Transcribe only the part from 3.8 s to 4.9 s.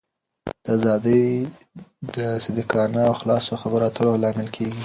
اترو لامل کېږي.